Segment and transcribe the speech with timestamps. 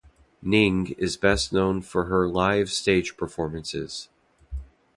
[0.41, 4.09] Ning is best known for her live stage performances.